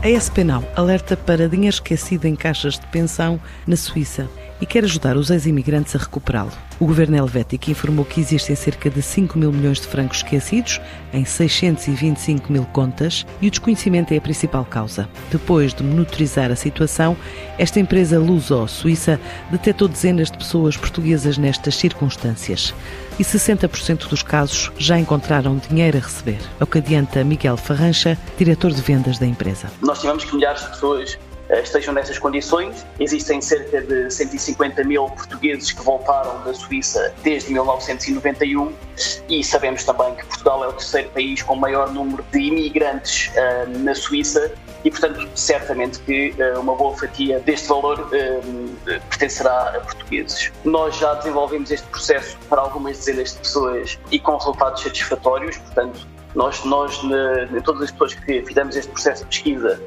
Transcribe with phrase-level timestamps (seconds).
[0.00, 4.30] A SPNAU alerta para dinheiro esquecido em caixas de pensão na Suíça
[4.60, 6.52] e quer ajudar os ex-imigrantes a recuperá-lo.
[6.80, 10.80] O governo helvético informou que existem cerca de 5 mil milhões de francos esquecidos
[11.12, 15.08] em 625 mil contas e o desconhecimento é a principal causa.
[15.30, 17.16] Depois de monitorizar a situação,
[17.58, 19.20] esta empresa luso-suíça
[19.50, 22.72] detectou dezenas de pessoas portuguesas nestas circunstâncias
[23.18, 26.38] e 60% dos casos já encontraram dinheiro a receber.
[26.60, 29.68] É o que adianta Miguel Farrancha, diretor de vendas da empresa.
[29.82, 31.18] Nós tivemos que milhares de pessoas
[31.50, 32.84] estejam nessas condições.
[33.00, 38.72] Existem cerca de 150 mil portugueses que voltaram da Suíça desde 1991
[39.28, 43.78] e sabemos também que Portugal é o terceiro país com maior número de imigrantes uh,
[43.78, 44.52] na Suíça
[44.84, 48.08] e, portanto, certamente que uh, uma boa fatia deste valor
[49.08, 50.52] pertencerá a portugueses.
[50.64, 56.06] Nós já desenvolvemos este processo para algumas dezenas de pessoas e com resultados satisfatórios, portanto,
[56.34, 57.00] nós, nós
[57.64, 59.80] todas as pessoas que fizemos este processo de pesquisa,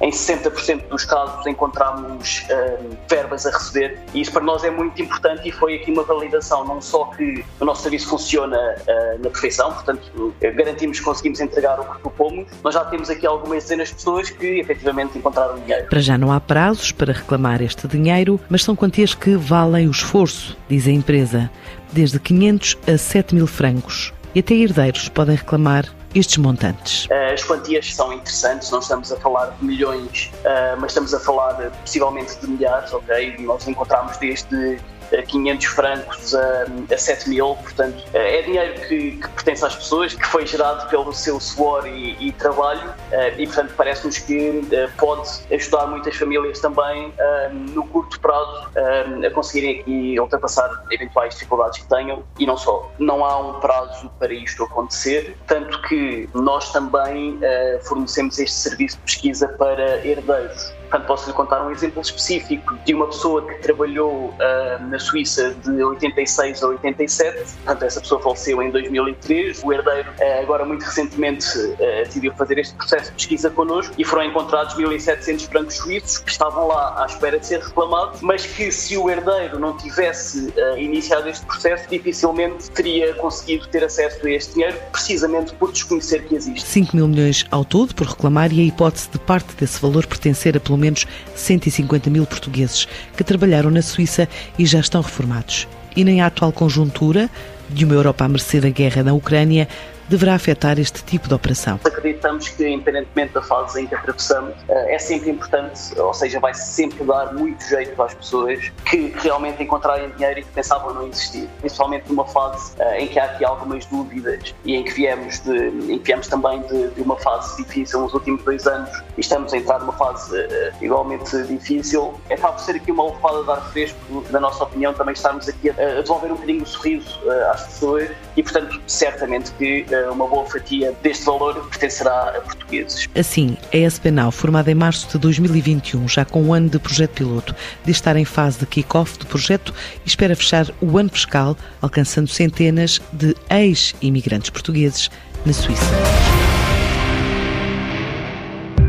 [0.00, 5.00] em 60% dos casos encontramos uh, verbas a receber e isso para nós é muito
[5.02, 9.30] importante e foi aqui uma validação, não só que o nosso serviço funciona uh, na
[9.30, 13.88] perfeição, portanto garantimos que conseguimos entregar o que propomos, nós já temos aqui algumas dezenas
[13.88, 15.86] de pessoas que efetivamente encontraram dinheiro.
[15.88, 19.90] Para já não há prazos para reclamar este dinheiro, mas são quantias que valem o
[19.90, 21.50] esforço, diz a empresa,
[21.92, 24.12] desde 500 a 7 mil francos.
[24.34, 27.06] E até herdeiros podem reclamar estes montantes?
[27.10, 31.20] Eh, as quantias são interessantes, não estamos a falar de milhões, eh, mas estamos a
[31.20, 33.36] falar possivelmente de milhares, ok?
[33.40, 34.78] Nós encontramos desde
[35.26, 40.26] 500 francos a, a 7 mil, portanto é dinheiro que, que, pertence às pessoas, que
[40.26, 45.28] foi gerado pelo seu suor e, e trabalho eh, e portanto parece-nos que eh, pode
[45.52, 51.88] ajudar muitas famílias também eh, no curto prazo a conseguirem aqui ultrapassar eventuais dificuldades que
[51.88, 52.90] tenham e não só.
[52.98, 57.38] Não há um prazo para isto acontecer, tanto que nós também
[57.82, 60.72] fornecemos este serviço de pesquisa para herdeiros.
[60.88, 65.54] Portanto, posso lhe contar um exemplo específico de uma pessoa que trabalhou uh, na Suíça
[65.62, 67.52] de 86 a 87.
[67.56, 69.62] Portanto, essa pessoa faleceu em 2003.
[69.62, 74.04] O herdeiro, uh, agora muito recentemente, uh, decidiu fazer este processo de pesquisa connosco e
[74.04, 78.72] foram encontrados 1.700 francos suíços que estavam lá à espera de ser reclamados, mas que
[78.72, 84.54] se o herdeiro não tivesse iniciado este processo, dificilmente teria conseguido ter acesso a este
[84.54, 86.66] dinheiro, precisamente por desconhecer que existe.
[86.66, 90.56] 5 mil milhões ao todo por reclamar e a hipótese de parte desse valor pertencer
[90.56, 95.66] a pelo pelo menos 150 mil portugueses que trabalharam na Suíça e já estão reformados.
[95.96, 97.28] E nem a atual conjuntura
[97.68, 99.68] de uma Europa à mercê da guerra na Ucrânia
[100.08, 101.78] deverá afetar este tipo de operação?
[101.84, 106.54] Acreditamos que, independentemente da fase em que atravessamos, eh, é sempre importante, ou seja, vai
[106.54, 111.48] sempre dar muito jeito às pessoas que realmente encontrarem dinheiro e que pensavam não existir.
[111.60, 115.92] Principalmente numa fase eh, em que há aqui algumas dúvidas e em que viemos, de,
[115.92, 119.52] em que viemos também de, de uma fase difícil nos últimos dois anos e estamos
[119.52, 122.14] a entrar numa fase uh, igualmente difícil.
[122.30, 125.70] É para ser aqui uma levada de ar fresco, na nossa opinião, também estarmos aqui
[125.70, 127.18] a, a devolver um bocadinho o sorriso
[127.50, 133.08] às pessoas e, portanto, certamente que uma boa fatia deste valor pertencerá a portugueses.
[133.16, 137.54] Assim, a SPNAU, formada em março de 2021, já com um ano de projeto piloto,
[137.84, 142.28] de estar em fase de kick-off do projeto e espera fechar o ano fiscal, alcançando
[142.28, 145.10] centenas de ex-imigrantes portugueses
[145.44, 146.27] na Suíça.